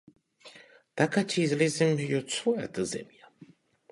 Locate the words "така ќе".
1.01-1.43